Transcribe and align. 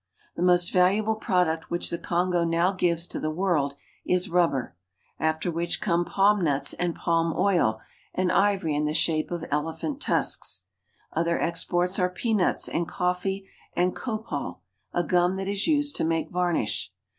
The 0.35 0.41
most 0.41 0.73
valuable 0.73 1.13
product 1.13 1.69
which 1.69 1.91
the 1.91 1.99
Kongo 1.99 2.43
now 2.43 2.71
gives 2.71 3.05
to 3.05 3.19
the 3.19 3.29
world 3.29 3.75
is 4.03 4.31
rubber, 4.31 4.75
after 5.19 5.51
which 5.51 5.79
come 5.79 6.05
palm 6.05 6.43
nuts 6.43 6.73
and 6.73 6.95
palm 6.95 7.31
oil 7.37 7.79
and 8.11 8.31
ivory 8.31 8.75
in 8.75 8.85
the 8.85 8.95
shape 8.95 9.29
of 9.29 9.45
elephant 9.51 10.01
tusks. 10.01 10.63
Other 11.13 11.39
exports 11.39 11.99
are 11.99 12.09
peanuts 12.09 12.67
and 12.67 12.87
coffee 12.87 13.47
and 13.75 13.95
copal, 13.95 14.61
a 14.91 15.03
gum 15.03 15.35
that 15.35 15.47
is 15.47 15.67
used 15.67 15.95
to 15.97 16.03
make 16.03 16.31
varnish. 16.31 16.91